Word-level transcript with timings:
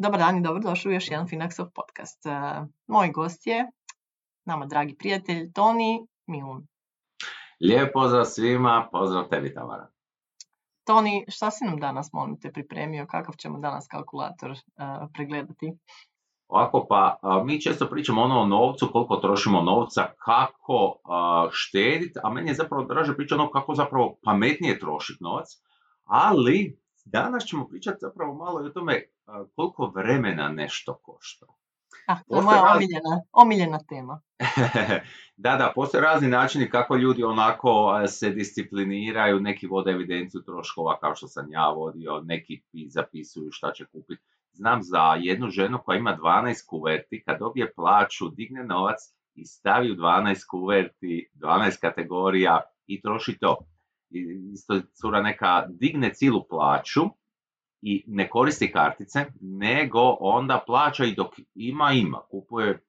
Dobar 0.00 0.18
dan 0.20 0.36
i 0.36 0.42
dobrodošli 0.42 0.90
u 0.90 0.94
još 0.94 1.10
jedan 1.10 1.26
Finaxov 1.26 1.66
podcast. 1.74 2.26
E, 2.26 2.30
moj 2.86 3.08
gost 3.08 3.46
je, 3.46 3.70
nama 4.44 4.66
dragi 4.66 4.94
prijatelj, 4.98 5.52
Toni 5.52 6.06
Milun. 6.26 6.66
Lijep 7.60 7.92
pozdrav 7.92 8.24
svima, 8.24 8.88
pozdrav 8.92 9.28
tebi 9.28 9.54
Tamara. 9.54 9.88
Toni, 10.86 11.24
šta 11.28 11.50
si 11.50 11.64
nam 11.64 11.80
danas, 11.80 12.12
molim 12.12 12.40
te, 12.40 12.52
pripremio? 12.52 13.06
Kakav 13.06 13.34
ćemo 13.34 13.58
danas 13.58 13.86
kalkulator 13.90 14.50
uh, 14.50 14.58
pregledati? 15.14 15.72
Ovako, 16.48 16.86
pa 16.88 17.18
mi 17.44 17.60
često 17.60 17.86
pričamo 17.86 18.22
ono 18.22 18.40
o 18.40 18.46
novcu, 18.46 18.88
koliko 18.92 19.16
trošimo 19.16 19.62
novca, 19.62 20.06
kako 20.24 20.74
uh, 20.74 21.50
štediti, 21.50 22.18
a 22.22 22.30
meni 22.30 22.48
je 22.48 22.54
zapravo 22.54 22.84
draže 22.84 23.16
pričati 23.16 23.40
ono 23.40 23.50
kako 23.50 23.74
zapravo 23.74 24.18
pametnije 24.24 24.78
trošiti 24.78 25.24
novac, 25.24 25.48
ali 26.04 26.80
danas 27.04 27.44
ćemo 27.44 27.68
pričati 27.68 27.98
zapravo 28.00 28.34
malo 28.34 28.62
i 28.62 28.66
o 28.66 28.70
tome 28.70 29.04
koliko 29.56 29.92
vremena 29.96 30.48
nešto 30.48 30.94
košta. 30.94 31.46
Ah, 32.06 32.18
to 32.28 32.36
je 32.36 32.42
moja 32.42 32.62
omiljena, 32.74 33.22
omiljena 33.32 33.78
tema. 33.88 34.20
da, 35.44 35.56
da, 35.56 35.72
postoje 35.74 36.02
razni 36.02 36.28
načini 36.28 36.70
kako 36.70 36.96
ljudi 36.96 37.24
onako 37.24 38.02
se 38.06 38.30
discipliniraju, 38.30 39.40
neki 39.40 39.66
vode 39.66 39.90
evidenciju 39.90 40.42
troškova 40.42 40.98
kao 40.98 41.14
što 41.14 41.28
sam 41.28 41.52
ja 41.52 41.68
vodio, 41.68 42.20
neki 42.24 42.62
zapisuju 42.88 43.48
šta 43.52 43.72
će 43.72 43.84
kupiti. 43.84 44.22
Znam 44.52 44.82
za 44.82 45.14
jednu 45.20 45.50
ženu 45.50 45.78
koja 45.84 45.98
ima 45.98 46.18
12 46.22 46.66
kuverti, 46.68 47.22
kad 47.26 47.38
dobije 47.38 47.72
plaću, 47.72 48.28
digne 48.28 48.64
novac 48.64 48.98
i 49.34 49.44
stavi 49.44 49.92
u 49.92 49.94
12 49.94 50.46
kuverti, 50.50 51.30
12 51.34 51.80
kategorija 51.80 52.60
i 52.86 53.00
troši 53.02 53.38
to. 53.38 53.56
Isto 54.52 54.80
cura 55.00 55.22
neka 55.22 55.66
digne 55.68 56.14
cilu 56.14 56.46
plaću, 56.48 57.00
i 57.82 58.04
ne 58.06 58.28
koristi 58.28 58.72
kartice, 58.72 59.24
nego 59.40 60.16
onda 60.20 60.62
plaća 60.66 61.04
i 61.04 61.14
dok 61.14 61.34
ima, 61.54 61.92
ima. 61.92 62.20
Kupuje 62.30 62.82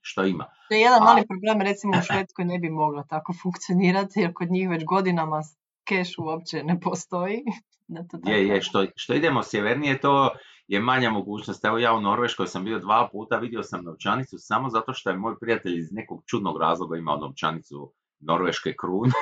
što 0.00 0.24
ima. 0.24 0.44
To 0.68 0.74
je 0.74 0.80
jedan 0.80 1.02
mali 1.02 1.26
problem, 1.26 1.60
recimo 1.60 1.92
u 1.98 2.02
Švedskoj 2.12 2.44
ne 2.44 2.58
bi 2.58 2.70
mogla 2.70 3.02
tako 3.02 3.32
funkcionirati, 3.42 4.20
jer 4.20 4.32
kod 4.32 4.50
njih 4.50 4.68
već 4.68 4.84
godinama 4.84 5.42
keš 5.84 6.18
uopće 6.18 6.62
ne 6.62 6.80
postoji. 6.80 7.42
Da 7.88 8.04
to 8.04 8.30
je, 8.30 8.48
je, 8.48 8.62
što, 8.62 8.86
što 8.96 9.14
idemo 9.14 9.42
sjevernije, 9.42 10.00
to 10.00 10.30
je 10.66 10.80
manja 10.80 11.10
mogućnost. 11.10 11.64
Evo 11.64 11.78
ja 11.78 11.92
u 11.94 12.00
Norveškoj 12.00 12.46
sam 12.46 12.64
bio 12.64 12.78
dva 12.78 13.08
puta, 13.12 13.36
vidio 13.36 13.62
sam 13.62 13.84
novčanicu 13.84 14.36
samo 14.38 14.68
zato 14.68 14.92
što 14.92 15.10
je 15.10 15.16
moj 15.16 15.38
prijatelj 15.40 15.78
iz 15.78 15.92
nekog 15.92 16.22
čudnog 16.26 16.60
razloga 16.60 16.98
imao 16.98 17.16
novčanicu 17.16 17.92
norveške 18.22 18.74
krune. 18.80 19.12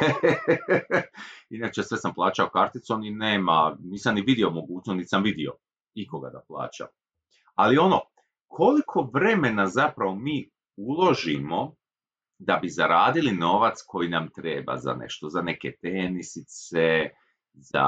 Inače 1.56 1.82
sve 1.82 1.98
sam 1.98 2.14
plaćao 2.14 2.48
karticom 2.48 3.04
i 3.04 3.10
nema, 3.10 3.76
nisam 3.82 4.14
ni 4.14 4.22
vidio 4.22 4.50
mogućnost, 4.50 4.98
nisam 4.98 5.22
vidio 5.22 5.52
ikoga 5.94 6.30
da 6.30 6.40
plaća. 6.48 6.86
Ali 7.54 7.78
ono, 7.78 8.00
koliko 8.48 9.10
vremena 9.14 9.66
zapravo 9.66 10.14
mi 10.14 10.50
uložimo 10.76 11.74
da 12.38 12.56
bi 12.62 12.68
zaradili 12.68 13.32
novac 13.32 13.82
koji 13.86 14.08
nam 14.08 14.28
treba 14.34 14.76
za 14.76 14.94
nešto, 14.94 15.28
za 15.28 15.42
neke 15.42 15.72
tenisice, 15.82 17.10
za 17.52 17.86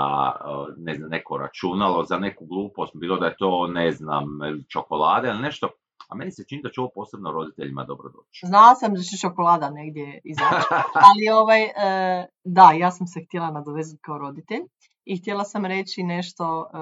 ne 0.77 0.95
znam, 0.95 1.11
neko 1.11 1.37
računalo, 1.37 2.05
za 2.05 2.19
neku 2.19 2.47
glupost, 2.47 2.93
bilo 2.95 3.17
da 3.17 3.27
je 3.27 3.37
to, 3.39 3.67
ne 3.67 3.93
znam, 3.93 4.27
čokolade 4.69 5.29
ili 5.29 5.43
nešto, 5.43 5.69
a 6.13 6.15
meni 6.15 6.33
se 6.33 6.45
čini 6.49 6.63
da 6.63 6.71
će 6.71 6.81
ovo 6.81 6.91
posebno 6.95 7.33
roditeljima 7.33 7.85
dobro 7.85 8.09
doći. 8.09 8.47
Znala 8.47 8.75
sam 8.75 8.95
da 8.95 9.01
će 9.01 9.19
čokolada 9.19 9.71
negdje 9.71 10.21
izaći, 10.25 10.67
ali 11.09 11.29
ovaj, 11.41 11.63
e, 11.63 12.27
da, 12.45 12.73
ja 12.73 12.91
sam 12.91 13.07
se 13.07 13.25
htjela 13.25 13.51
nadovezati 13.51 14.03
kao 14.03 14.19
roditelj 14.19 14.63
i 15.05 15.17
htjela 15.17 15.45
sam 15.45 15.67
reći 15.67 16.03
nešto 16.03 16.67
e, 16.67 16.77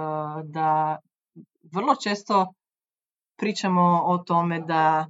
da 0.45 0.99
vrlo 1.73 1.95
često 1.97 2.55
pričamo 3.39 4.03
o 4.05 4.19
tome 4.19 4.61
da 4.61 5.07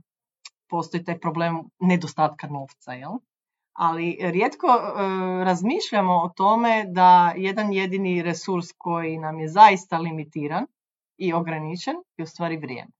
postoji 0.69 1.05
taj 1.05 1.21
problem 1.21 1.61
nedostatka 1.81 2.47
novca, 2.47 2.93
jel? 2.93 3.13
ali 3.73 4.19
rijetko 4.21 4.67
e, 4.67 4.91
razmišljamo 5.45 6.15
o 6.15 6.29
tome 6.37 6.85
da 6.89 7.33
jedan 7.37 7.73
jedini 7.73 8.23
resurs 8.23 8.67
koji 8.79 9.19
nam 9.19 9.41
je 9.41 9.49
zaista 9.49 9.99
limitiran 9.99 10.67
i 11.17 11.33
ograničen 11.33 11.97
je 12.17 12.23
u 12.23 12.27
stvari 12.27 12.57
vrijeme 12.57 13.00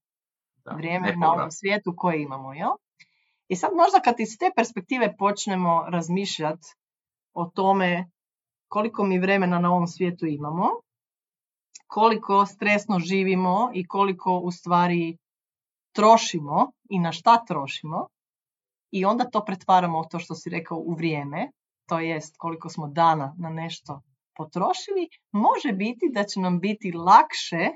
vrijeme 0.75 1.15
na 1.15 1.31
ovom 1.31 1.51
svijetu 1.51 1.93
koje 1.97 2.21
imamo. 2.21 2.53
Jel? 2.53 2.71
I 3.47 3.55
sad 3.55 3.71
možda 3.75 3.99
kad 3.99 4.15
iz 4.19 4.37
te 4.39 4.51
perspektive 4.55 5.15
počnemo 5.17 5.85
razmišljati 5.89 6.67
o 7.33 7.45
tome 7.45 8.09
koliko 8.67 9.03
mi 9.03 9.19
vremena 9.19 9.59
na 9.59 9.71
ovom 9.71 9.87
svijetu 9.87 10.25
imamo, 10.25 10.67
koliko 11.87 12.45
stresno 12.45 12.99
živimo 12.99 13.71
i 13.73 13.87
koliko 13.87 14.37
u 14.37 14.51
stvari 14.51 15.17
trošimo 15.91 16.71
i 16.89 16.99
na 16.99 17.11
šta 17.11 17.45
trošimo 17.45 18.07
i 18.91 19.05
onda 19.05 19.29
to 19.29 19.45
pretvaramo 19.45 20.03
to 20.05 20.19
što 20.19 20.35
si 20.35 20.49
rekao 20.49 20.77
u 20.77 20.93
vrijeme, 20.93 21.51
to 21.87 21.99
jest 21.99 22.35
koliko 22.37 22.69
smo 22.69 22.87
dana 22.87 23.35
na 23.37 23.49
nešto 23.49 24.01
potrošili, 24.35 25.09
može 25.31 25.71
biti 25.73 26.09
da 26.13 26.23
će 26.23 26.39
nam 26.39 26.59
biti 26.59 26.91
lakše 26.91 27.69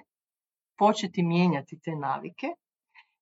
početi 0.77 1.23
mijenjati 1.23 1.79
te 1.79 1.95
navike 1.95 2.47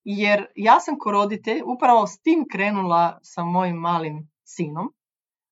jer 0.03 0.45
ja 0.55 0.79
sam 0.79 0.97
ko 0.99 1.11
roditelj 1.11 1.61
upravo 1.65 2.07
s 2.07 2.19
tim 2.19 2.45
krenula 2.51 3.19
sa 3.21 3.43
mojim 3.43 3.75
malim 3.75 4.31
sinom, 4.43 4.93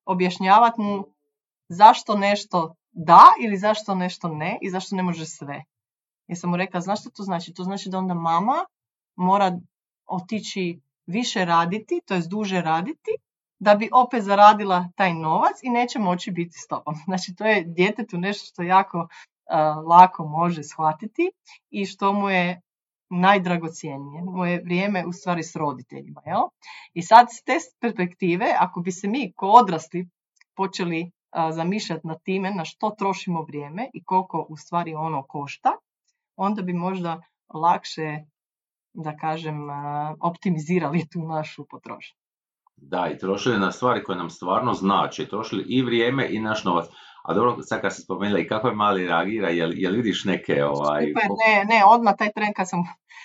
objašnjavati 0.06 0.81
mu 0.81 1.06
zašto 1.69 2.17
nešto 2.17 2.75
da 2.91 3.22
ili 3.44 3.57
zašto 3.57 3.95
nešto 3.95 4.28
ne 4.28 4.57
i 4.62 4.69
zašto 4.69 4.95
ne 4.95 5.03
može 5.03 5.25
sve. 5.25 5.63
Ja 6.28 6.35
sam 6.35 6.50
mu 6.50 6.57
rekla, 6.57 6.81
znaš 6.81 7.01
što 7.01 7.09
to 7.09 7.23
znači? 7.23 7.53
To 7.53 7.63
znači 7.63 7.89
da 7.89 7.97
onda 7.97 8.13
mama 8.13 8.66
mora 9.16 9.59
otići 10.06 10.81
više 11.06 11.45
raditi, 11.45 12.01
to 12.06 12.13
jest 12.13 12.29
duže 12.29 12.62
raditi, 12.62 13.12
da 13.59 13.75
bi 13.75 13.89
opet 13.94 14.23
zaradila 14.23 14.89
taj 14.95 15.13
novac 15.13 15.63
i 15.63 15.69
neće 15.69 16.00
moći 16.00 16.31
biti 16.31 16.57
s 16.57 16.68
tobom. 16.68 16.95
Znači 17.07 17.35
to 17.35 17.45
je 17.45 17.63
djetetu 17.68 18.18
nešto 18.18 18.45
što 18.45 18.63
jako 18.63 19.07
lako 19.88 20.25
može 20.25 20.63
shvatiti 20.63 21.31
i 21.69 21.85
što 21.85 22.13
mu 22.13 22.29
je 22.29 22.62
najdragocijenije. 23.11 24.22
Moje 24.23 24.61
vrijeme 24.63 25.05
u 25.05 25.11
stvari 25.11 25.44
s 25.44 25.55
roditeljima. 25.55 26.22
Jel? 26.25 26.41
I 26.94 27.01
sad 27.01 27.27
s 27.29 27.44
te 27.44 27.57
perspektive, 27.79 28.55
ako 28.59 28.79
bi 28.81 28.91
se 28.91 29.07
mi 29.07 29.31
ko 29.35 29.47
odrasli 29.47 30.09
počeli 30.55 31.11
zamišljati 31.51 32.07
na 32.07 32.16
time 32.16 32.51
na 32.51 32.66
što 32.66 32.89
trošimo 32.89 33.41
vrijeme 33.41 33.89
i 33.94 34.03
koliko 34.03 34.45
u 34.50 34.57
stvari 34.57 34.94
ono 34.94 35.23
košta, 35.23 35.69
onda 36.35 36.61
bi 36.61 36.73
možda 36.73 37.21
lakše, 37.53 38.17
da 38.94 39.17
kažem, 39.17 39.55
optimizirali 40.21 41.07
tu 41.11 41.19
našu 41.19 41.66
potrošnju. 41.66 42.17
Da, 42.75 43.09
i 43.13 43.17
trošili 43.17 43.59
na 43.59 43.71
stvari 43.71 44.03
koje 44.03 44.17
nam 44.17 44.29
stvarno 44.29 44.73
znači. 44.73 45.27
Trošili 45.29 45.63
i 45.67 45.81
vrijeme 45.81 46.27
i 46.29 46.39
naš 46.39 46.63
novac. 46.63 46.85
A 47.23 47.33
dobro, 47.33 47.57
sad 47.61 47.81
kad 47.81 47.95
si 47.95 48.01
spomenula 48.01 48.39
i 48.39 48.47
kako 48.47 48.67
je 48.67 48.75
mali 48.75 49.07
reagira, 49.07 49.49
jel, 49.49 49.71
jel 49.75 49.93
vidiš 49.93 50.25
neke... 50.25 50.65
Ovaj... 50.65 51.05
Super, 51.07 51.29
ne, 51.45 51.75
ne, 51.75 51.85
odmah 51.85 52.15
taj 52.17 52.31
tren 52.31 52.53
kad 52.55 52.69
sam... 52.69 52.79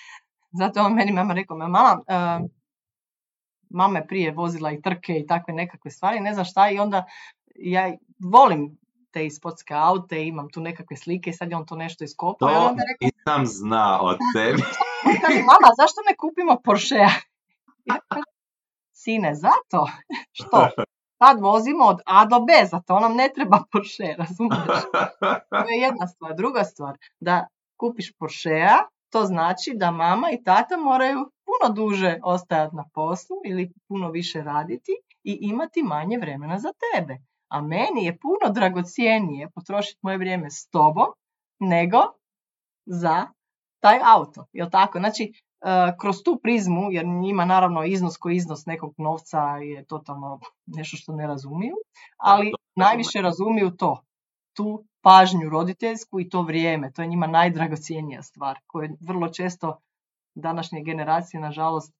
Zato 0.59 0.81
on 0.81 0.93
meni 0.93 1.11
mama 1.11 1.33
rekao, 1.33 1.57
mama, 1.57 1.99
uh, 2.07 2.49
mama 3.69 3.99
je 3.99 4.07
prije 4.07 4.31
vozila 4.31 4.71
i 4.71 4.81
trke 4.81 5.13
i 5.13 5.27
takve 5.27 5.53
nekakve 5.53 5.91
stvari, 5.91 6.19
ne 6.19 6.33
znam 6.33 6.45
šta, 6.45 6.69
i 6.69 6.79
onda 6.79 7.05
ja 7.55 7.93
volim 8.19 8.77
te 9.11 9.25
ispodske 9.25 9.73
aute, 9.73 10.25
imam 10.25 10.49
tu 10.49 10.61
nekakve 10.61 10.97
slike 10.97 11.29
i 11.29 11.33
sad 11.33 11.49
je 11.51 11.57
on 11.57 11.65
to 11.65 11.75
nešto 11.75 12.03
iskopao. 12.03 12.49
To 12.49 12.55
onda 12.55 12.83
rekao, 12.91 13.09
nisam 13.15 13.45
zna 13.45 14.01
od 14.01 14.17
tebi. 14.35 14.61
mama, 15.51 15.69
zašto 15.77 16.01
ne 16.09 16.15
kupimo 16.15 16.57
Porsche? 16.63 17.05
Sine, 19.01 19.35
zato? 19.35 19.87
Što? 20.39 20.69
Sad 21.17 21.39
vozimo 21.41 21.85
od 21.85 21.99
A 22.05 22.25
do 22.25 22.39
B, 22.39 22.65
zato 22.71 22.99
nam 22.99 23.15
ne 23.15 23.29
treba 23.35 23.63
Porsche, 23.71 24.15
razumiješ? 24.17 24.83
To 25.49 25.69
je 25.69 25.81
jedna 25.81 26.07
stvar. 26.07 26.35
Druga 26.35 26.63
stvar, 26.63 26.97
da 27.19 27.47
kupiš 27.79 28.13
Porschea, 28.19 28.77
to 29.11 29.25
znači 29.25 29.73
da 29.75 29.91
mama 29.91 30.31
i 30.31 30.43
tata 30.43 30.77
moraju 30.77 31.31
puno 31.45 31.73
duže 31.73 32.19
ostajati 32.23 32.75
na 32.75 32.85
poslu 32.93 33.37
ili 33.45 33.73
puno 33.87 34.11
više 34.11 34.41
raditi 34.41 34.91
i 35.23 35.37
imati 35.41 35.83
manje 35.83 36.17
vremena 36.17 36.59
za 36.59 36.69
tebe. 36.93 37.17
A 37.49 37.61
meni 37.61 38.05
je 38.05 38.19
puno 38.19 38.53
dragocijenije 38.53 39.49
potrošiti 39.55 39.99
moje 40.01 40.17
vrijeme 40.17 40.49
s 40.49 40.69
tobom 40.69 41.07
nego 41.59 41.97
za 42.85 43.27
taj 43.79 43.99
auto. 44.03 44.45
Jel 44.51 44.69
tako? 44.69 44.99
Znači, 44.99 45.33
kroz 46.01 46.23
tu 46.23 46.39
prizmu, 46.43 46.91
jer 46.91 47.05
njima 47.05 47.45
naravno 47.45 47.83
iznos 47.83 48.17
koji 48.17 48.35
iznos 48.35 48.65
nekog 48.65 48.93
novca 48.97 49.41
je 49.57 49.85
totalno 49.85 50.39
nešto 50.65 50.97
što 50.97 51.15
ne 51.15 51.27
razumiju, 51.27 51.75
ali 52.17 52.53
najviše 52.75 53.21
razumiju 53.21 53.71
to, 53.71 54.03
tu 54.53 54.85
pažnju 55.01 55.49
roditeljsku 55.49 56.19
i 56.19 56.29
to 56.29 56.41
vrijeme, 56.41 56.91
to 56.91 57.01
je 57.01 57.07
njima 57.07 57.27
najdragocijenija 57.27 58.23
stvar, 58.23 58.59
koje 58.67 58.95
vrlo 58.99 59.29
često 59.29 59.79
današnje 60.35 60.83
generacije, 60.83 61.41
nažalost, 61.41 61.93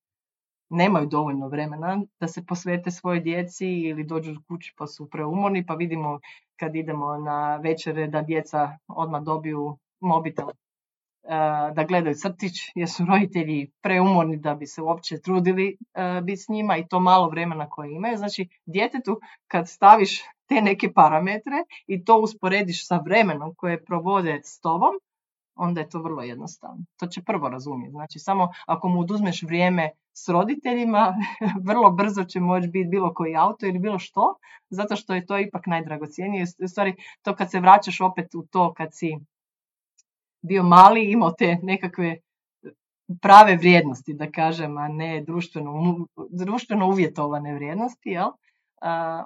nemaju 0.69 1.07
dovoljno 1.07 1.47
vremena 1.47 2.01
da 2.19 2.27
se 2.27 2.45
posvete 2.45 2.91
svojoj 2.91 3.19
djeci 3.19 3.67
ili 3.67 4.03
dođu 4.03 4.35
kući 4.47 4.73
pa 4.77 4.87
su 4.87 5.09
preumorni, 5.09 5.65
pa 5.65 5.73
vidimo 5.73 6.19
kad 6.59 6.75
idemo 6.75 7.17
na 7.17 7.55
večere 7.55 8.07
da 8.07 8.21
djeca 8.21 8.77
odmah 8.87 9.23
dobiju 9.23 9.77
mobitel 9.99 10.47
da 11.75 11.83
gledaju 11.87 12.15
crtić 12.15 12.53
jer 12.75 12.89
su 12.89 13.05
roditelji 13.05 13.71
preumorni 13.81 14.37
da 14.37 14.55
bi 14.55 14.65
se 14.65 14.81
uopće 14.81 15.21
trudili 15.21 15.77
biti 16.23 16.37
s 16.37 16.49
njima 16.49 16.77
i 16.77 16.87
to 16.87 16.99
malo 16.99 17.29
vremena 17.29 17.69
koje 17.69 17.93
imaju. 17.93 18.17
Znači, 18.17 18.49
djetetu 18.65 19.19
kad 19.47 19.69
staviš 19.69 20.21
te 20.47 20.61
neke 20.61 20.93
parametre 20.93 21.57
i 21.87 22.05
to 22.05 22.19
usporediš 22.19 22.87
sa 22.87 22.97
vremenom 22.97 23.53
koje 23.55 23.85
provode 23.85 24.41
s 24.43 24.59
tobom, 24.59 24.91
onda 25.55 25.81
je 25.81 25.89
to 25.89 26.01
vrlo 26.01 26.23
jednostavno. 26.23 26.83
To 26.99 27.07
će 27.07 27.23
prvo 27.23 27.49
razumjeti. 27.49 27.91
Znači, 27.91 28.19
samo 28.19 28.49
ako 28.67 28.87
mu 28.89 28.99
oduzmeš 28.99 29.43
vrijeme 29.43 29.89
s 30.13 30.29
roditeljima, 30.29 31.13
vrlo 31.69 31.91
brzo 31.91 32.23
će 32.23 32.39
moći 32.39 32.67
biti 32.67 32.89
bilo 32.89 33.13
koji 33.13 33.35
auto 33.35 33.65
ili 33.65 33.79
bilo 33.79 33.99
što, 33.99 34.35
zato 34.69 34.95
što 34.95 35.15
je 35.15 35.25
to 35.25 35.39
ipak 35.39 35.67
najdragocijenije. 35.67 36.45
U 36.63 36.67
stvari, 36.67 36.95
to 37.21 37.35
kad 37.35 37.51
se 37.51 37.59
vraćaš 37.59 38.01
opet 38.01 38.35
u 38.35 38.43
to 38.51 38.73
kad 38.73 38.89
si 38.91 39.17
bio 40.47 40.63
mali, 40.63 41.11
imao 41.11 41.31
te 41.31 41.57
nekakve 41.63 42.17
prave 43.21 43.55
vrijednosti, 43.55 44.13
da 44.13 44.31
kažem, 44.31 44.77
a 44.77 44.87
ne 44.87 45.21
društveno, 45.21 46.05
društveno 46.29 46.87
uvjetovane 46.87 47.53
vrijednosti, 47.53 48.09
jel? 48.09 48.31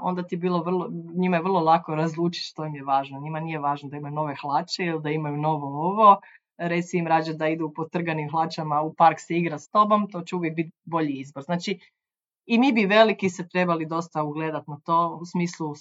onda 0.01 0.23
ti 0.23 0.37
bilo 0.37 0.63
vrlo, 0.63 0.89
njima 1.15 1.37
je 1.37 1.43
vrlo 1.43 1.59
lako 1.59 1.95
razlučiti 1.95 2.45
što 2.45 2.65
im 2.65 2.75
je 2.75 2.83
važno. 2.83 3.19
Njima 3.19 3.39
nije 3.39 3.59
važno 3.59 3.89
da 3.89 3.97
imaju 3.97 4.13
nove 4.15 4.35
hlače 4.41 4.85
ili 4.85 5.01
da 5.01 5.09
imaju 5.09 5.37
novo 5.37 5.67
ovo. 5.67 6.19
Reci 6.57 6.97
im 6.97 7.07
rađe 7.07 7.33
da 7.33 7.47
idu 7.47 7.71
po 7.75 7.85
trganim 7.85 8.29
hlačama 8.31 8.81
u 8.81 8.93
park 8.93 9.19
se 9.19 9.37
igra 9.37 9.59
s 9.59 9.69
tobom, 9.69 10.09
to 10.11 10.21
će 10.21 10.35
uvijek 10.35 10.55
biti 10.55 10.71
bolji 10.83 11.13
izbor. 11.13 11.43
Znači, 11.43 11.79
i 12.45 12.57
mi 12.57 12.71
bi 12.71 12.85
veliki 12.85 13.29
se 13.29 13.47
trebali 13.47 13.85
dosta 13.85 14.23
ugledati 14.23 14.71
na 14.71 14.79
to 14.85 15.17
u 15.21 15.25
smislu, 15.25 15.73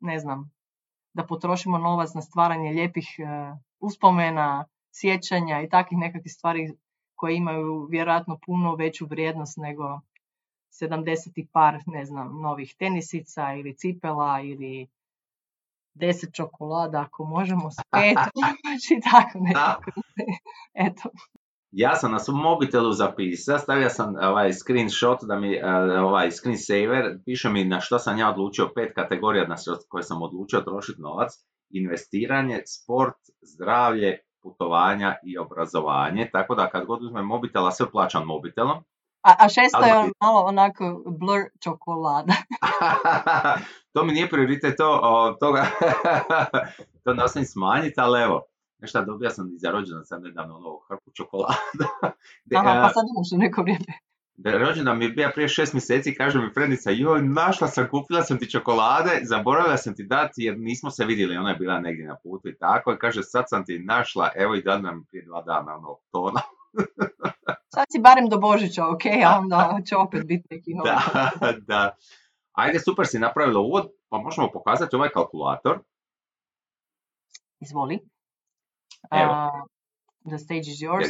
ne 0.00 0.18
znam, 0.18 0.50
da 1.14 1.26
potrošimo 1.26 1.78
novac 1.78 2.14
na 2.14 2.22
stvaranje 2.22 2.70
lijepih 2.70 3.06
e, 3.18 3.24
uspomena, 3.80 4.64
sjećanja 4.92 5.62
i 5.62 5.68
takvih 5.68 5.98
nekakvih 5.98 6.32
stvari 6.32 6.72
koje 7.14 7.36
imaju 7.36 7.86
vjerojatno 7.90 8.38
puno 8.46 8.74
veću 8.74 9.06
vrijednost 9.06 9.56
nego 9.56 10.00
70 10.80 11.46
par, 11.52 11.78
ne 11.86 12.04
znam, 12.04 12.40
novih 12.40 12.74
tenisica 12.78 13.54
ili 13.54 13.76
cipela 13.76 14.40
ili 14.40 14.88
deset 15.94 16.34
čokolada 16.34 17.00
ako 17.00 17.24
možemo 17.24 17.70
s 17.70 17.76
pet, 17.90 18.18
znači 18.62 19.00
tako 19.10 19.38
nekako. 19.38 19.90
Eto. 20.86 21.10
Ja 21.70 21.96
sam 21.96 22.12
na 22.12 22.18
svom 22.18 22.40
mobitelu 22.40 22.92
zapisao, 22.92 23.58
stavio 23.58 23.88
sam 23.88 24.14
ovaj 24.16 24.52
screenshot 24.52 25.18
da 25.22 25.40
mi, 25.40 25.54
eh, 25.54 26.00
ovaj 26.00 26.30
screensaver, 26.30 27.18
piše 27.24 27.48
mi 27.48 27.64
na 27.64 27.80
što 27.80 27.98
sam 27.98 28.18
ja 28.18 28.30
odlučio, 28.30 28.72
pet 28.74 28.92
kategorija 28.94 29.46
na 29.46 29.56
koje 29.88 30.02
sam 30.02 30.22
odlučio 30.22 30.60
trošiti 30.60 31.00
novac, 31.00 31.32
investiranje, 31.70 32.62
sport, 32.66 33.16
zdravlje, 33.42 34.18
putovanja 34.42 35.14
i 35.22 35.38
obrazovanje, 35.38 36.28
tako 36.32 36.54
da 36.54 36.70
kad 36.70 36.86
god 36.86 37.02
uzmem 37.02 37.26
mobitela, 37.26 37.70
sve 37.70 37.90
plaćam 37.90 38.26
mobitelom, 38.26 38.84
a, 39.22 39.34
a 39.38 39.48
šesto 39.48 39.84
je 39.86 39.96
on 39.96 40.10
malo 40.20 40.40
onako 40.40 41.02
blur 41.06 41.40
čokolada. 41.60 42.32
to 43.92 44.04
mi 44.04 44.12
nije 44.12 44.28
prioritet, 44.28 44.76
to, 44.76 45.00
o, 45.02 45.32
toga, 45.32 45.66
to 47.04 47.14
nastavim 47.14 47.46
smanjiti, 47.46 48.00
ali 48.00 48.22
evo, 48.22 48.42
nešto 48.78 49.04
dobio 49.04 49.30
sam 49.30 49.54
i 49.54 49.58
za 49.58 49.70
rođendan 49.70 50.04
sam 50.04 50.22
nedavno 50.22 50.58
novu 50.58 50.80
hrpu 50.88 51.10
čokolada. 51.14 51.86
Aha, 52.56 52.82
pa 52.82 52.88
sad 52.88 53.04
imaš 53.16 53.28
neko 53.32 53.62
vrijeme. 53.62 53.92
Rođendan 54.44 54.98
mi 54.98 55.04
je 55.04 55.10
bio 55.10 55.30
prije 55.34 55.48
šest 55.48 55.72
mjeseci, 55.72 56.14
kaže 56.14 56.38
mi 56.38 56.52
prednica, 56.52 56.90
joj, 56.90 57.22
našla 57.22 57.68
sam, 57.68 57.88
kupila 57.90 58.22
sam 58.22 58.38
ti 58.38 58.50
čokolade, 58.50 59.20
zaboravila 59.22 59.76
sam 59.76 59.94
ti 59.94 60.04
dati 60.04 60.42
jer 60.42 60.58
nismo 60.58 60.90
se 60.90 61.04
vidjeli, 61.04 61.36
ona 61.36 61.50
je 61.50 61.56
bila 61.56 61.80
negdje 61.80 62.06
na 62.06 62.16
putu 62.22 62.48
i 62.48 62.56
tako, 62.58 62.92
i 62.92 62.98
kaže, 62.98 63.22
sad 63.22 63.44
sam 63.48 63.64
ti 63.64 63.78
našla, 63.78 64.30
evo 64.36 64.54
i 64.54 64.62
dan 64.62 64.82
nam 64.82 65.04
prije 65.04 65.24
dva 65.24 65.42
dana, 65.42 65.76
ono, 65.76 65.96
tona. 66.10 66.40
Sad 67.74 67.86
si 67.92 68.00
barem 68.00 68.28
do 68.28 68.38
Božića, 68.38 68.86
ok, 68.86 69.00
a 69.26 69.38
onda 69.38 69.78
će 69.88 69.96
opet 69.96 70.26
biti 70.26 70.46
neki 70.50 70.74
novi. 70.76 70.90
Da, 70.90 71.52
da. 71.66 71.96
Ajde, 72.52 72.78
super 72.78 73.06
si 73.06 73.18
napravila 73.18 73.60
uvod, 73.60 73.90
pa 74.08 74.18
možemo 74.18 74.50
pokazati 74.52 74.96
ovaj 74.96 75.08
kalkulator. 75.08 75.78
Izvoli. 77.60 77.98
Uh, 79.10 79.66
the 80.30 80.38
stage 80.38 80.68
is 80.68 80.80
yours. 80.80 81.08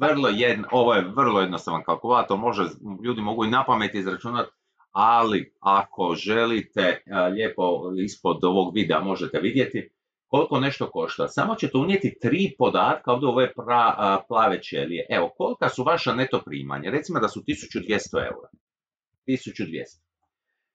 Vrlo 0.00 0.28
jedno, 0.28 0.68
ovo 0.72 0.94
je 0.94 1.08
vrlo 1.16 1.40
jednostavan 1.40 1.84
kalkulator, 1.84 2.38
može, 2.38 2.62
ljudi 3.04 3.20
mogu 3.20 3.44
i 3.44 3.50
na 3.50 3.64
pamet 3.64 3.94
izračunati, 3.94 4.50
ali 4.92 5.54
ako 5.60 6.14
želite 6.14 7.02
lijepo 7.32 7.92
ispod 8.04 8.44
ovog 8.44 8.74
videa 8.74 9.00
možete 9.00 9.38
vidjeti, 9.38 9.90
koliko 10.26 10.60
nešto 10.60 10.90
košta. 10.90 11.28
Samo 11.28 11.54
ćete 11.54 11.78
unijeti 11.78 12.18
tri 12.20 12.54
podatka 12.58 13.12
ovdje 13.12 13.28
u 13.28 13.30
ove 13.30 13.52
pra, 13.54 14.20
plave 14.28 14.62
ćelije. 14.62 15.06
Evo, 15.10 15.30
kolika 15.36 15.68
su 15.68 15.84
vaša 15.84 16.14
neto 16.14 16.42
primanja? 16.46 16.90
Recimo 16.90 17.20
da 17.20 17.28
su 17.28 17.40
1200 17.40 18.16
eura. 18.16 18.48
1200. 19.26 20.04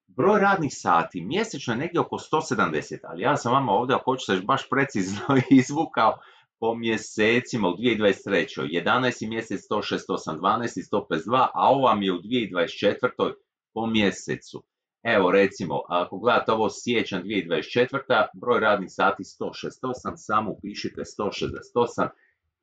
Broj 0.07 0.39
radnih 0.39 0.71
sati 0.73 1.21
mjesečno 1.21 1.73
je 1.73 1.77
negdje 1.77 1.99
oko 1.99 2.17
170, 2.17 2.97
ali 3.03 3.23
ja 3.23 3.37
sam 3.37 3.53
vama 3.53 3.71
ovdje, 3.71 3.95
ako 3.95 4.11
hoćete 4.11 4.41
baš 4.45 4.69
precizno 4.69 5.21
izvukao 5.61 6.17
po 6.59 6.75
mjesecima 6.75 7.67
u 7.67 7.71
2023. 7.71 8.83
11. 8.85 9.29
mjesec 9.29 9.61
168, 9.71 10.39
12. 10.39 10.81
152, 10.91 11.47
a 11.53 11.69
ovo 11.69 11.81
vam 11.81 12.03
je 12.03 12.13
u 12.13 12.17
2024. 12.17 13.33
po 13.73 13.87
mjesecu. 13.87 14.63
Evo 15.03 15.31
recimo, 15.31 15.81
ako 15.87 16.19
gledate 16.19 16.51
ovo 16.51 16.69
siječanj 16.69 17.23
2024. 17.23 18.25
broj 18.33 18.59
radnih 18.59 18.89
sati 18.91 19.23
168, 19.23 20.13
samo 20.15 20.51
upišite 20.51 21.01
168 21.19 22.09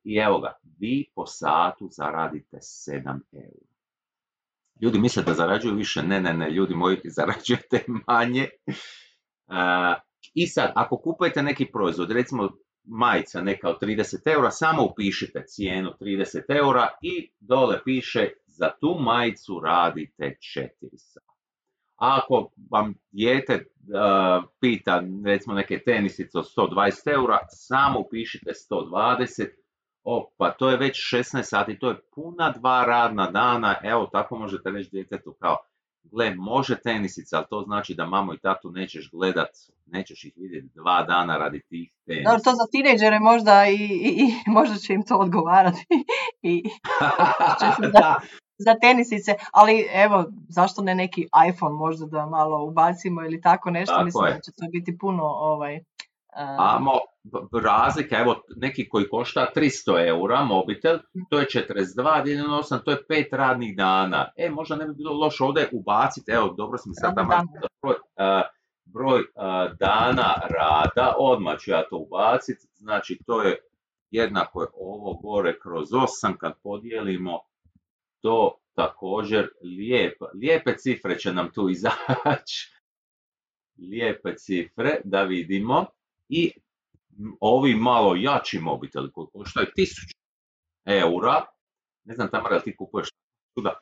i 0.03 0.15
evo 0.15 0.39
ga, 0.39 0.53
vi 0.79 1.05
po 1.15 1.25
satu 1.25 1.89
zaradite 1.91 2.57
7 2.57 3.19
eura. 3.33 3.77
Ljudi 4.81 4.99
misle 4.99 5.23
da 5.23 5.33
zarađuju 5.33 5.75
više, 5.75 6.03
ne, 6.03 6.21
ne, 6.21 6.33
ne, 6.33 6.51
ljudi 6.51 6.75
moji 6.75 6.97
zarađujete 7.03 7.85
manje. 8.07 8.49
I 10.33 10.47
sad, 10.47 10.71
ako 10.75 10.97
kupujete 10.97 11.43
neki 11.43 11.65
proizvod, 11.65 12.11
recimo 12.11 12.49
majica 12.87 13.41
neka 13.41 13.69
od 13.69 13.81
30 13.81 14.33
eura, 14.33 14.51
samo 14.51 14.85
upišite 14.85 15.43
cijenu 15.47 15.91
30 16.01 16.41
eura 16.57 16.87
i 17.01 17.31
dole 17.39 17.83
piše 17.83 18.29
za 18.45 18.69
tu 18.79 18.97
majicu 18.99 19.59
radite 19.63 20.37
4 20.57 20.69
sata. 20.97 21.33
Ako 21.95 22.49
vam 22.71 22.93
dijete 23.11 23.53
uh, 23.53 24.49
pita 24.59 25.03
recimo 25.25 25.55
neke 25.55 25.79
tenisice 25.85 26.37
od 26.37 26.45
120 26.57 27.13
eura, 27.13 27.39
samo 27.49 27.99
upišite 27.99 28.51
120, 28.71 29.47
o, 30.03 30.31
pa 30.37 30.51
to 30.51 30.69
je 30.69 30.77
već 30.77 31.13
16 31.13 31.43
sati, 31.43 31.79
to 31.79 31.89
je 31.89 32.01
puna 32.15 32.51
dva 32.51 32.85
radna 32.85 33.31
dana, 33.31 33.75
evo 33.83 34.09
tako 34.11 34.37
možete 34.37 34.69
reći 34.69 34.89
djetetu 34.91 35.35
kao, 35.39 35.57
gle, 36.11 36.35
može 36.35 36.75
tenisica, 36.75 37.37
ali 37.37 37.45
to 37.49 37.61
znači 37.61 37.93
da 37.93 38.05
mamu 38.05 38.33
i 38.33 38.39
tatu 38.39 38.71
nećeš 38.71 39.09
gledat, 39.11 39.49
nećeš 39.85 40.25
ih 40.25 40.33
vidjeti 40.35 40.67
dva 40.75 41.03
dana 41.03 41.37
radi 41.37 41.61
tih 41.69 41.91
tenisa. 42.05 42.31
to 42.43 42.51
za 42.51 42.65
tineđere 42.71 43.19
možda 43.19 43.67
i, 43.67 43.73
i, 43.75 44.09
i, 44.23 44.33
možda 44.57 44.75
će 44.75 44.93
im 44.93 45.03
to 45.03 45.17
odgovarati. 45.17 45.85
I, 46.41 46.63
da, 47.93 48.19
za 48.57 48.75
tenisice, 48.81 49.35
ali 49.51 49.87
evo, 49.93 50.25
zašto 50.49 50.81
ne 50.81 50.95
neki 50.95 51.27
iPhone 51.49 51.75
možda 51.75 52.05
da 52.05 52.25
malo 52.25 52.63
ubacimo 52.63 53.23
ili 53.23 53.41
tako 53.41 53.71
nešto, 53.71 53.93
tako 53.93 54.05
mislim 54.05 54.25
je. 54.25 54.33
da 54.33 54.39
će 54.39 54.51
to 54.51 54.65
biti 54.71 54.97
puno 54.97 55.23
ovaj... 55.23 55.75
Uh... 55.75 56.75
Amo, 56.75 56.91
razlika, 57.63 58.17
evo, 58.19 58.41
neki 58.55 58.89
koji 58.89 59.09
košta 59.09 59.47
300 59.55 60.07
eura 60.07 60.43
mobitel, 60.43 60.97
to 61.29 61.39
je 61.39 61.45
42,8, 61.45 62.83
to 62.85 62.91
je 62.91 62.97
5 63.09 63.25
radnih 63.31 63.77
dana. 63.77 64.31
E, 64.35 64.49
možda 64.49 64.75
ne 64.75 64.87
bi 64.87 64.93
bilo 64.93 65.13
loše 65.13 65.43
ovdje 65.43 65.69
ubaciti, 65.71 66.31
evo, 66.31 66.53
dobro 66.57 66.77
sam 66.77 66.93
sad 66.93 67.15
tamo, 67.15 67.33
broj, 67.81 67.95
uh, 67.95 68.41
broj 68.85 69.19
uh, 69.19 69.77
dana 69.79 70.33
rada, 70.49 71.15
odmah 71.19 71.59
ću 71.59 71.71
ja 71.71 71.83
to 71.89 71.97
ubaciti, 71.97 72.67
znači 72.75 73.19
to 73.25 73.41
je 73.41 73.57
jednako 74.11 74.61
je 74.61 74.67
ovo 74.73 75.13
gore 75.13 75.59
kroz 75.59 75.89
8 75.89 76.37
kad 76.37 76.53
podijelimo 76.63 77.39
to 78.21 78.57
također 78.73 79.49
lijepe, 79.61 80.25
lijepe 80.33 80.77
cifre 80.77 81.19
će 81.19 81.33
nam 81.33 81.51
tu 81.51 81.69
izaći. 81.75 82.77
Lijepe 83.77 84.35
cifre 84.35 85.01
da 85.03 85.23
vidimo 85.23 85.85
i 86.29 86.51
ovi 87.39 87.75
malo 87.75 88.15
jači 88.15 88.59
mobiteli 88.59 89.11
koji 89.11 89.27
koštaju 89.33 89.67
1000 89.77 90.11
eura, 90.85 91.45
ne 92.03 92.15
znam 92.15 92.29
tamo 92.31 92.49
da 92.49 92.59
ti 92.59 92.75
kupuješ 92.77 93.07
tuda, 93.55 93.73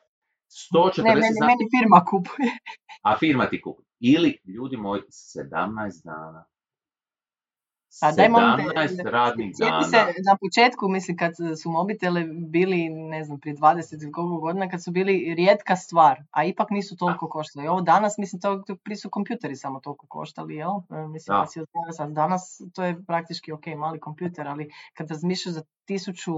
140 0.72 1.02
ne, 1.04 1.14
meni, 1.14 1.40
meni 1.40 1.64
firma 1.74 2.04
kupuje. 2.10 2.50
A 3.02 3.16
firma 3.18 3.48
ti 3.48 3.60
kupuje. 3.60 3.86
Ili, 4.00 4.38
ljudi 4.44 4.76
moji, 4.76 5.02
17 5.02 6.04
dana. 6.04 6.44
Pa 8.00 8.12
daj 8.12 8.28
molim 8.28 8.56
te, 8.56 8.62
17 8.62 9.10
radnih 9.10 9.54
dana. 9.58 9.82
se 9.82 9.96
na 10.30 10.36
početku, 10.40 10.88
mislim, 10.88 11.16
kad 11.16 11.32
su 11.62 11.70
mobitele 11.70 12.24
bili, 12.48 12.88
ne 12.88 13.24
znam, 13.24 13.40
prije 13.40 13.56
20 13.56 14.02
ili 14.02 14.12
koliko 14.12 14.36
godina, 14.36 14.68
kad 14.68 14.84
su 14.84 14.90
bili 14.90 15.34
rijetka 15.36 15.76
stvar, 15.76 16.22
a 16.30 16.44
ipak 16.44 16.70
nisu 16.70 16.96
toliko 16.96 17.28
koštali. 17.28 17.68
Ovo 17.68 17.80
danas, 17.80 18.18
mislim, 18.18 18.40
to, 18.40 18.56
to 18.66 18.76
prije 18.76 18.96
su 18.96 19.10
kompjuteri 19.10 19.56
samo 19.56 19.80
toliko 19.80 20.06
koštali, 20.06 20.54
jel? 20.54 20.70
E, 20.90 21.06
Mislim, 21.08 21.36
Da. 21.36 21.46
si 21.46 21.60
danas, 21.60 22.14
danas 22.14 22.60
to 22.74 22.84
je 22.84 23.04
praktički 23.06 23.52
ok, 23.52 23.66
mali 23.66 24.00
kompjuter, 24.00 24.48
ali 24.48 24.70
kad 24.94 25.10
razmišljaš 25.10 25.54
za 25.54 25.62
tisuću, 25.84 26.32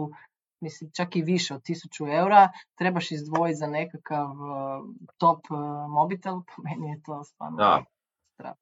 mislim, 0.60 0.90
čak 0.96 1.16
i 1.16 1.22
više 1.22 1.54
od 1.54 1.62
tisuću 1.62 2.06
eura, 2.06 2.48
trebaš 2.74 3.10
izdvojiti 3.10 3.56
za 3.56 3.66
nekakav 3.66 4.30
e, 4.30 4.34
top 5.16 5.40
e, 5.50 5.54
mobitel, 5.88 6.40
po 6.40 6.62
meni 6.62 6.90
je 6.90 7.02
to 7.02 7.24
stvarno... 7.24 7.56
Da. 7.56 7.84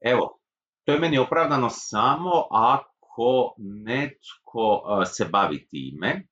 Evo, 0.01 0.39
to 0.87 0.93
je 0.93 0.99
meni 0.99 1.19
opravdano 1.19 1.69
samo 1.71 2.31
ako 2.51 3.55
netko 3.59 4.83
a, 4.87 5.05
se 5.05 5.25
bavi 5.25 5.67
time. 5.67 6.23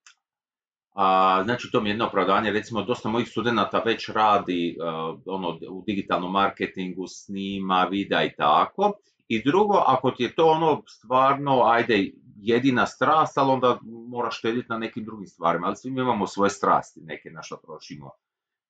A, 0.94 1.40
znači, 1.44 1.68
to 1.72 1.80
mi 1.80 1.88
je 1.88 1.92
jedno 1.92 2.06
opravdanje, 2.06 2.50
recimo, 2.50 2.82
dosta 2.82 3.08
mojih 3.08 3.28
studenata 3.28 3.78
već 3.78 4.08
radi 4.08 4.76
a, 4.80 5.14
ono, 5.26 5.58
u 5.70 5.82
digitalnom 5.86 6.32
marketingu, 6.32 7.06
snima, 7.06 7.88
videa 7.90 8.24
i 8.24 8.36
tako. 8.36 8.92
I 9.28 9.42
drugo, 9.44 9.82
ako 9.86 10.10
ti 10.10 10.22
je 10.22 10.34
to 10.34 10.46
ono 10.46 10.82
stvarno, 10.86 11.62
ajde, 11.64 12.12
jedina 12.36 12.86
strast, 12.86 13.38
ali 13.38 13.50
onda 13.50 13.78
moraš 14.08 14.38
štediti 14.38 14.66
na 14.68 14.78
nekim 14.78 15.04
drugim 15.04 15.26
stvarima, 15.26 15.66
ali 15.66 15.76
svi 15.76 15.90
mi 15.90 16.00
imamo 16.00 16.26
svoje 16.26 16.50
strasti, 16.50 17.00
neke 17.00 17.30
na 17.30 17.42
što 17.42 17.56
trošimo. 17.56 18.10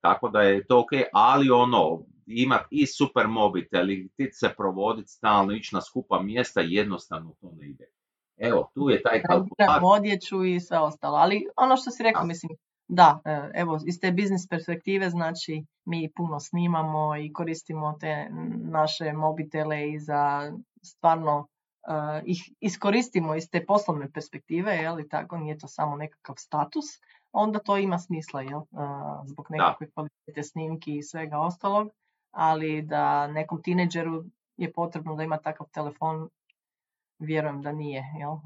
Tako 0.00 0.28
da 0.28 0.42
je 0.42 0.66
to 0.66 0.78
ok, 0.78 0.90
ali 1.12 1.50
ono, 1.50 2.00
imat 2.26 2.66
i 2.70 2.86
super 2.86 3.28
mobitel 3.28 3.90
i 3.90 4.08
ti 4.16 4.28
se 4.32 4.48
provoditi 4.56 5.08
stalno, 5.08 5.52
ići 5.52 5.74
na 5.74 5.80
skupa 5.80 6.22
mjesta, 6.22 6.60
jednostavno 6.60 7.34
to 7.40 7.52
ne 7.60 7.68
ide. 7.68 7.84
Evo, 8.36 8.70
tu 8.74 8.90
je 8.90 9.02
taj 9.02 9.22
kalkulator. 9.22 9.80
Odjeću 9.82 10.44
i 10.44 10.60
sve 10.60 10.78
ostalo. 10.78 11.16
Ali 11.16 11.46
ono 11.56 11.76
što 11.76 11.90
si 11.90 12.02
rekao, 12.02 12.24
mislim, 12.24 12.56
da, 12.88 13.20
e, 13.24 13.50
evo, 13.54 13.80
iz 13.86 14.00
te 14.00 14.12
biznis 14.12 14.48
perspektive, 14.48 15.10
znači, 15.10 15.64
mi 15.84 16.12
puno 16.16 16.40
snimamo 16.40 17.16
i 17.16 17.32
koristimo 17.32 17.96
te 18.00 18.28
naše 18.70 19.12
mobitele 19.12 19.90
i 19.90 19.98
za 19.98 20.52
stvarno 20.82 21.46
e, 21.88 22.22
ih 22.26 22.38
iskoristimo 22.60 23.34
iz 23.34 23.50
te 23.50 23.64
poslovne 23.66 24.12
perspektive, 24.12 24.72
je 24.72 24.90
li 24.90 25.08
tako, 25.08 25.36
nije 25.36 25.58
to 25.58 25.68
samo 25.68 25.96
nekakav 25.96 26.34
status, 26.38 26.84
onda 27.32 27.58
to 27.58 27.76
ima 27.76 27.98
smisla, 27.98 28.42
jel, 28.42 28.60
e, 28.60 28.64
zbog 29.24 29.46
nekakve 29.50 29.90
kvalitete 29.90 30.42
snimki 30.42 30.96
i 30.96 31.02
svega 31.02 31.38
ostalog, 31.38 31.90
ali 32.34 32.82
da 32.82 33.26
nekom 33.26 33.62
tineđeru 33.62 34.24
je 34.56 34.72
potrebno 34.72 35.16
da 35.16 35.22
ima 35.22 35.38
takav 35.38 35.66
telefon, 35.72 36.28
vjerujem 37.18 37.62
da 37.62 37.72
nije, 37.72 38.04
jel? 38.18 38.36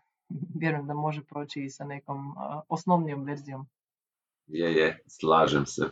Vjerujem 0.60 0.86
da 0.86 0.94
može 0.94 1.24
proći 1.24 1.62
i 1.62 1.70
sa 1.70 1.84
nekom 1.84 2.34
osnovnijom 2.68 3.24
verzijom. 3.24 3.66
Je, 4.46 4.74
je, 4.74 5.02
slažem 5.06 5.66
se. 5.66 5.82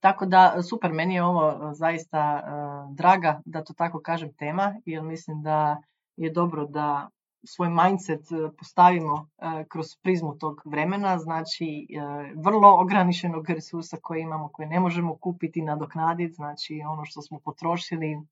Tako 0.00 0.26
da, 0.26 0.62
super, 0.62 0.92
meni 0.92 1.14
je 1.14 1.22
ovo 1.22 1.74
zaista 1.74 2.42
draga, 2.90 3.42
da 3.44 3.64
to 3.64 3.74
tako 3.74 4.00
kažem, 4.00 4.32
tema, 4.32 4.74
jer 4.84 5.02
mislim 5.02 5.42
da 5.42 5.82
je 6.16 6.30
dobro 6.30 6.66
da 6.66 7.08
svoj 7.46 7.68
mindset 7.68 8.32
e, 8.32 8.56
postavimo 8.58 9.28
e, 9.38 9.64
kroz 9.68 9.86
prizmu 10.02 10.38
tog 10.38 10.62
vremena, 10.64 11.18
znači 11.18 11.66
e, 11.66 12.32
vrlo 12.36 12.68
ograničenog 12.80 13.50
resursa 13.50 13.96
koje 14.02 14.20
imamo, 14.20 14.48
koje 14.48 14.68
ne 14.68 14.80
možemo 14.80 15.16
kupiti, 15.16 15.62
nadoknaditi, 15.62 16.34
znači 16.34 16.82
ono 16.92 17.04
što 17.04 17.22
smo 17.22 17.38
potrošili 17.44 18.22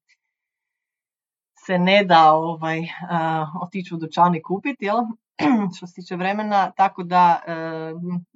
se 1.67 1.79
ne 1.79 2.05
da 2.05 2.33
ovaj, 2.35 2.81
otići 3.63 3.95
u 3.95 3.99
dućan 3.99 4.35
i 4.35 4.43
kupiti, 4.43 4.85
jel? 4.85 4.97
što 5.77 5.87
se 5.87 5.95
tiče 5.95 6.17
vremena, 6.17 6.71
tako 6.71 7.03
da 7.03 7.41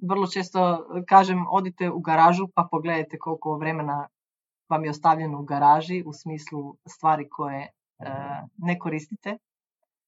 vrlo 0.09 0.27
često 0.27 0.87
kažem 1.07 1.45
odite 1.49 1.91
u 1.91 1.99
garažu 1.99 2.47
pa 2.55 2.67
pogledajte 2.71 3.17
koliko 3.17 3.57
vremena 3.57 4.07
vam 4.69 4.83
je 4.83 4.89
ostavljeno 4.89 5.39
u 5.39 5.43
garaži 5.43 6.03
u 6.05 6.13
smislu 6.13 6.75
stvari 6.85 7.29
koje 7.29 7.71
ne 8.57 8.79
koristite. 8.79 9.37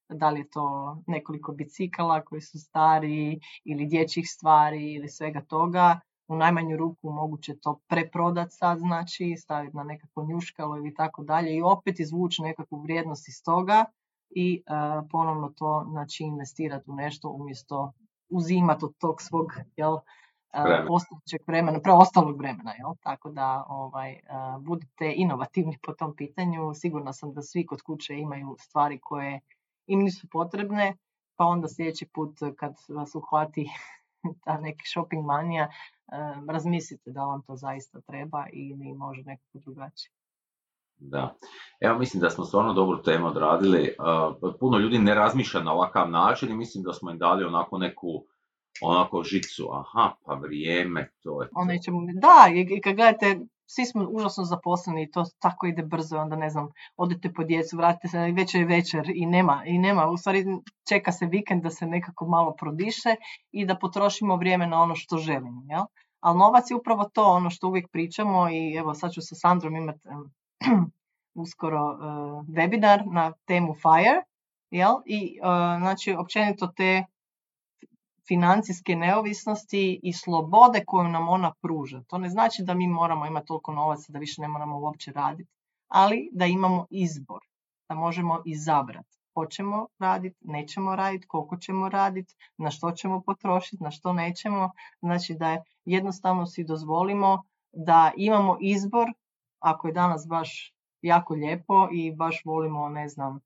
Da 0.09 0.29
li 0.29 0.39
je 0.39 0.49
to 0.49 0.97
nekoliko 1.07 1.51
bicikala 1.51 2.21
koji 2.21 2.41
su 2.41 2.59
stari 2.59 3.39
ili 3.63 3.85
dječjih 3.85 4.25
stvari 4.29 4.93
ili 4.93 5.09
svega 5.09 5.41
toga. 5.41 5.99
U 6.27 6.35
najmanju 6.35 6.77
ruku 6.77 7.11
moguće 7.11 7.59
to 7.61 7.79
preprodat 7.87 8.47
sad, 8.51 8.79
znači 8.79 9.35
staviti 9.37 9.77
na 9.77 9.83
nekakvo 9.83 10.25
njuškalo 10.25 10.77
ili 10.77 10.93
tako 10.93 11.23
dalje 11.23 11.55
i 11.55 11.61
opet 11.61 11.99
izvući 11.99 12.41
nekakvu 12.41 12.81
vrijednost 12.81 13.27
iz 13.27 13.43
toga 13.43 13.85
i 14.29 14.63
e, 14.65 14.71
ponovno 15.11 15.53
to 15.57 15.85
znači 15.89 16.23
investirati 16.23 16.91
u 16.91 16.95
nešto 16.95 17.29
umjesto 17.29 17.93
uzimati 18.29 18.85
od 18.85 18.93
tog 18.97 19.21
svog 19.21 19.53
jel, 19.75 19.97
e, 20.53 20.61
Vremena. 20.63 20.85
postojećeg 20.87 21.41
vremena, 21.47 21.79
preostalog 21.81 22.37
vremena. 22.37 22.73
Jel? 22.73 22.93
Tako 23.03 23.29
da 23.29 23.65
ovaj, 23.69 24.11
e, 24.11 24.19
budite 24.59 25.13
inovativni 25.15 25.77
po 25.85 25.93
tom 25.93 26.15
pitanju. 26.15 26.73
Sigurna 26.73 27.13
sam 27.13 27.33
da 27.33 27.41
svi 27.41 27.65
kod 27.65 27.81
kuće 27.81 28.19
imaju 28.19 28.55
stvari 28.59 28.99
koje 29.01 29.39
im 29.89 29.99
nisu 29.99 30.27
potrebne, 30.31 30.97
pa 31.35 31.45
onda 31.45 31.67
sljedeći 31.67 32.05
put 32.13 32.39
kad 32.57 32.73
vas 32.89 33.15
uhvati 33.15 33.69
ta 34.45 34.57
neki 34.57 34.87
shopping 34.87 35.25
manija, 35.25 35.63
e, 35.63 35.71
razmislite 36.51 37.11
da 37.11 37.25
vam 37.25 37.41
to 37.41 37.55
zaista 37.55 38.01
treba 38.01 38.45
ili 38.53 38.93
može 38.93 39.21
nekako 39.23 39.59
drugačije. 39.59 40.11
Da. 40.99 41.35
Evo, 41.79 41.99
mislim 41.99 42.21
da 42.21 42.29
smo 42.29 42.45
stvarno 42.45 42.73
dobru 42.73 43.01
temu 43.03 43.27
odradili. 43.27 43.95
Uh, 44.41 44.53
puno 44.59 44.77
ljudi 44.77 44.99
ne 44.99 45.15
razmišlja 45.15 45.63
na 45.63 45.73
ovakav 45.73 46.09
način 46.09 46.51
i 46.51 46.55
mislim 46.55 46.83
da 46.83 46.93
smo 46.93 47.11
im 47.11 47.17
dali 47.17 47.43
onako 47.45 47.77
neku 47.77 48.25
onako 48.81 49.23
žicu. 49.23 49.69
Aha, 49.71 50.13
pa 50.25 50.33
vrijeme, 50.33 51.11
to 51.23 51.41
je 51.41 51.49
to. 51.49 51.59
O 51.59 51.65
nečemu- 51.65 52.13
da, 52.13 52.49
i, 52.53 52.75
i 52.77 52.81
kad 52.81 52.95
gledate, 52.95 53.39
svi 53.71 53.85
smo 53.85 54.07
užasno 54.09 54.43
zaposleni 54.43 55.03
i 55.03 55.11
to 55.11 55.23
tako 55.39 55.67
ide 55.67 55.83
brzo, 55.83 56.17
onda 56.17 56.35
ne 56.35 56.49
znam, 56.49 56.69
odete 56.97 57.33
po 57.33 57.43
djecu, 57.43 57.77
vratite 57.77 58.07
se, 58.07 58.19
već 58.19 58.55
je 58.55 58.65
večer 58.65 59.11
i 59.15 59.25
nema, 59.25 59.63
i 59.65 59.79
nema, 59.79 60.09
u 60.09 60.17
stvari 60.17 60.45
čeka 60.89 61.11
se 61.11 61.25
vikend 61.25 61.63
da 61.63 61.69
se 61.69 61.85
nekako 61.85 62.27
malo 62.27 62.55
prodiše 62.59 63.15
i 63.51 63.65
da 63.65 63.77
potrošimo 63.77 64.35
vrijeme 64.35 64.67
na 64.67 64.81
ono 64.81 64.95
što 64.95 65.17
želimo, 65.17 65.63
jel? 65.69 65.83
Ali 66.19 66.37
novac 66.37 66.71
je 66.71 66.75
upravo 66.75 67.09
to, 67.13 67.23
ono 67.23 67.49
što 67.49 67.67
uvijek 67.67 67.91
pričamo 67.91 68.49
i 68.49 68.75
evo 68.75 68.93
sad 68.93 69.11
ću 69.11 69.21
sa 69.21 69.35
Sandrom 69.35 69.75
imati 69.75 69.99
uskoro 71.43 71.79
eh, 71.79 72.05
webinar 72.51 73.13
na 73.13 73.33
temu 73.45 73.73
FIRE, 73.73 74.23
jel? 74.69 74.95
I 75.05 75.39
eh, 75.43 75.79
znači 75.79 76.13
općenito 76.13 76.67
te 76.67 77.05
financijske 78.29 78.95
neovisnosti 78.95 79.99
i 80.03 80.13
slobode 80.13 80.83
koju 80.87 81.07
nam 81.09 81.29
ona 81.29 81.53
pruža. 81.61 82.03
To 82.07 82.17
ne 82.17 82.29
znači 82.29 82.63
da 82.63 82.73
mi 82.73 82.87
moramo 82.87 83.25
imati 83.25 83.47
toliko 83.47 83.73
novaca 83.73 84.13
da 84.13 84.19
više 84.19 84.41
ne 84.41 84.47
moramo 84.47 84.79
uopće 84.79 85.11
raditi, 85.11 85.49
ali 85.87 86.29
da 86.31 86.45
imamo 86.45 86.85
izbor, 86.89 87.41
da 87.89 87.95
možemo 87.95 88.41
izabrati. 88.45 89.17
Hoćemo 89.33 89.87
raditi, 89.99 90.37
nećemo 90.41 90.95
raditi, 90.95 91.27
koliko 91.27 91.57
ćemo 91.57 91.89
raditi, 91.89 92.35
na 92.57 92.71
što 92.71 92.91
ćemo 92.91 93.21
potrošiti, 93.21 93.83
na 93.83 93.91
što 93.91 94.13
nećemo. 94.13 94.71
Znači 95.01 95.33
da 95.33 95.49
je 95.49 95.63
jednostavno 95.85 96.45
si 96.45 96.63
dozvolimo 96.63 97.43
da 97.71 98.11
imamo 98.15 98.57
izbor 98.61 99.07
ako 99.59 99.87
je 99.87 99.93
danas 99.93 100.27
baš 100.27 100.73
jako 101.01 101.33
lijepo 101.33 101.87
i 101.91 102.15
baš 102.15 102.41
volimo, 102.45 102.89
ne 102.89 103.09
znam, 103.09 103.39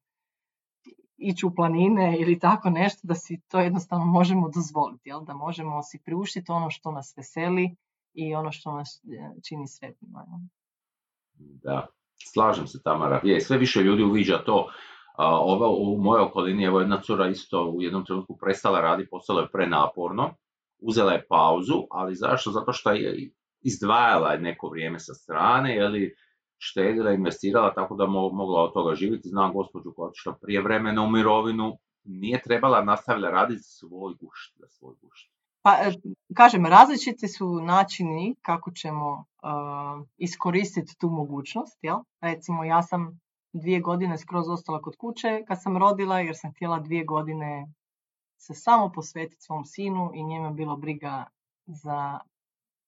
ići 1.24 1.46
u 1.46 1.56
planine 1.56 2.18
ili 2.20 2.40
tako 2.40 2.70
nešto, 2.70 3.00
da 3.04 3.16
si 3.16 3.42
to 3.48 3.60
jednostavno 3.60 4.06
možemo 4.06 4.50
dozvoliti, 4.50 5.10
jel? 5.10 5.22
da 5.22 5.34
možemo 5.34 5.84
si 5.84 6.02
priuštiti 6.06 6.52
ono 6.52 6.70
što 6.70 6.92
nas 6.92 7.14
veseli 7.18 7.76
i 8.14 8.36
ono 8.36 8.52
što 8.52 8.72
nas 8.72 9.02
e, 9.04 9.42
čini 9.48 9.68
sretnima. 9.68 10.26
Da, 11.38 11.88
slažem 12.34 12.68
se 12.68 12.82
Tamara. 12.84 13.22
Je, 13.24 13.42
sve 13.42 13.58
više 13.58 13.80
ljudi 13.80 14.04
uviđa 14.04 14.38
to. 14.46 14.68
A, 15.18 15.40
ovo 15.40 15.78
u 15.78 15.98
mojoj 16.02 16.24
okolini, 16.24 16.64
evo 16.64 16.80
jedna 16.80 17.02
cura 17.02 17.28
isto 17.28 17.70
u 17.70 17.82
jednom 17.82 18.06
trenutku 18.06 18.38
prestala 18.38 18.82
raditi, 18.82 19.10
postalo 19.10 19.42
je 19.42 19.52
prenaporno, 19.52 20.36
uzela 20.80 21.12
je 21.12 21.26
pauzu, 21.30 21.84
ali 21.92 22.16
zašto? 22.16 22.52
Zato 22.52 22.74
što 22.74 22.92
je 22.92 23.32
izdvajala 23.62 24.38
neko 24.38 24.70
vrijeme 24.70 25.00
sa 25.00 25.14
strane, 25.14 25.76
ili 25.76 26.16
štedila, 26.64 27.12
investirala, 27.12 27.74
tako 27.74 27.96
da 27.96 28.04
mo- 28.04 28.34
mogla 28.34 28.64
od 28.64 28.74
toga 28.74 28.96
živjeti. 28.96 29.30
Znam 29.30 29.54
gospođu 29.54 29.94
koja 29.96 30.08
otišla 30.08 30.34
prije 30.42 30.62
vremena 30.62 31.02
u 31.02 31.10
mirovinu, 31.10 31.78
nije 32.04 32.42
trebala 32.42 32.84
nastavlja 32.84 33.30
raditi 33.30 33.64
svoj 33.64 34.14
gušt, 34.22 34.58
za 34.60 34.68
svoj 34.68 34.96
gušt. 35.02 35.32
Pa, 35.62 35.72
e, 35.72 35.92
kažem, 36.36 36.66
različiti 36.66 37.28
su 37.28 37.62
načini 37.62 38.36
kako 38.42 38.72
ćemo 38.72 39.12
uh, 39.12 40.08
iskoristiti 40.18 40.98
tu 40.98 41.10
mogućnost. 41.10 41.80
Jel? 41.82 41.98
Recimo, 42.22 42.64
ja 42.64 42.84
sam 42.84 43.20
dvije 43.54 43.80
godine 43.80 44.18
skroz 44.18 44.50
ostala 44.50 44.82
kod 44.82 44.96
kuće 44.98 45.44
kad 45.48 45.62
sam 45.62 45.78
rodila, 45.78 46.20
jer 46.20 46.36
sam 46.38 46.52
htjela 46.52 46.80
dvije 46.80 47.04
godine 47.04 47.68
se 48.38 48.54
samo 48.54 48.92
posvetiti 48.92 49.42
svom 49.42 49.66
sinu 49.66 50.12
i 50.14 50.20
je 50.20 50.52
bilo 50.52 50.78
briga 50.78 51.26
za 51.66 52.20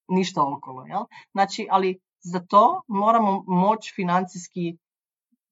ništa 0.08 0.42
okolo. 0.56 0.86
Jel? 0.86 1.04
Znači, 1.32 1.66
ali 1.70 1.98
za 2.20 2.40
to 2.40 2.82
moramo 2.88 3.44
moći 3.46 3.92
financijski 3.96 4.76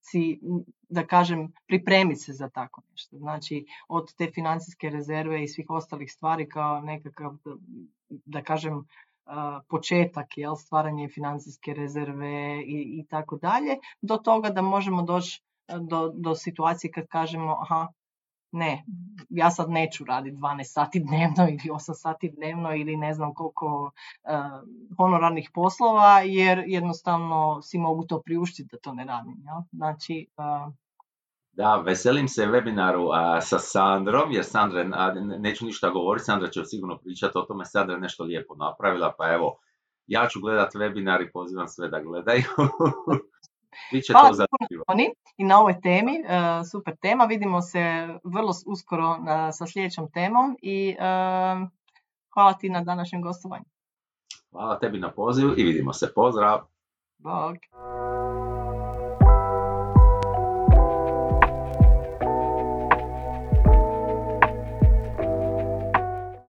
si, 0.01 0.41
da 0.89 1.07
kažem, 1.07 1.53
pripremiti 1.67 2.21
se 2.21 2.33
za 2.33 2.49
tako 2.49 2.83
nešto. 2.91 3.19
Znači, 3.19 3.67
od 3.89 4.15
te 4.15 4.31
financijske 4.35 4.91
rezerve 4.91 5.45
i 5.45 5.49
svih 5.49 5.71
ostalih 5.71 6.13
stvari 6.13 6.49
kao 6.49 6.81
nekakav, 6.81 7.37
da 8.09 8.43
kažem, 8.43 8.85
početak, 9.69 10.39
jel, 10.39 10.57
stvaranje 10.57 11.09
financijske 11.09 11.75
rezerve 11.75 12.63
i, 12.63 13.01
i 13.01 13.07
tako 13.11 13.37
dalje, 13.37 13.77
do 14.03 14.17
toga 14.17 14.51
da 14.51 14.63
možemo 14.63 15.03
doći 15.03 15.43
do, 15.81 16.13
do 16.15 16.35
situacije 16.35 16.91
kad 16.91 17.07
kažemo, 17.07 17.57
aha, 17.61 17.89
ne, 18.55 18.85
ja 19.29 19.51
sad 19.51 19.71
neću 19.71 20.05
raditi 20.05 20.37
12 20.37 20.63
sati 20.65 21.01
dnevno 21.01 21.49
ili 21.55 21.75
8 21.75 21.79
sati 21.95 22.31
dnevno 22.37 22.77
ili 22.77 22.97
ne 22.97 23.15
znam 23.15 23.35
koliko 23.35 23.91
uh, 24.25 24.69
honorarnih 24.97 25.51
poslova 25.55 26.21
jer 26.21 26.65
jednostavno 26.67 27.63
si 27.63 27.79
mogu 27.79 28.05
to 28.05 28.23
priuštiti 28.23 28.69
da 28.73 28.79
to 28.79 28.95
ne 28.95 29.05
radim. 29.05 29.43
Ja? 29.45 29.65
Znači, 29.73 30.27
uh, 30.37 30.75
da, 31.53 31.77
veselim 31.77 32.29
se 32.29 32.47
webinaru 32.47 33.11
a, 33.13 33.41
sa 33.41 33.59
Sandrom, 33.59 34.33
jer 34.33 34.45
Sandra, 34.45 34.85
neću 35.39 35.65
ništa 35.65 35.91
govoriti, 35.91 36.25
Sandra 36.25 36.51
će 36.51 36.65
sigurno 36.65 36.99
pričati 36.99 37.39
o 37.39 37.43
tome, 37.43 37.65
Sandra 37.65 37.95
je 37.95 38.01
nešto 38.01 38.25
lijepo 38.25 38.55
napravila, 38.55 39.15
pa 39.19 39.33
evo, 39.33 39.59
ja 40.07 40.27
ću 40.31 40.41
gledat 40.41 40.75
webinar 40.75 41.23
i 41.23 41.33
pozivam 41.33 41.69
sve 41.69 41.89
da 41.89 42.01
gledaju. 42.01 42.43
Biće 43.93 44.13
Hvala 44.13 44.31
to 44.37 44.47
i 45.37 45.45
na 45.45 45.61
ovoj 45.61 45.81
temi, 45.81 46.13
e, 46.13 46.65
super 46.71 46.97
tema, 46.97 47.25
vidimo 47.25 47.63
se 47.63 48.09
vrlo 48.25 48.53
uskoro 48.67 49.17
sa 49.53 49.67
sljedećom 49.67 50.11
temom 50.11 50.57
i 50.63 50.89
e, 50.89 51.05
hvala 52.35 52.53
ti 52.61 52.69
na 52.69 52.81
današnjem 52.81 53.23
gostovanju. 53.23 53.65
Hvala 54.51 54.79
tebi 54.79 54.99
na 54.99 55.13
pozivu 55.13 55.55
i 55.57 55.65
vidimo 55.65 55.93
se, 55.93 56.13
pozdrav! 56.15 56.61
Bog! 57.19 57.57